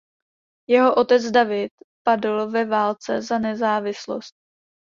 Jeho 0.69 0.95
otec 0.95 1.29
David 1.31 1.69
padl 2.05 2.47
ve 2.51 2.65
válce 2.65 3.21
za 3.21 3.37
nezávislost. 3.39 4.35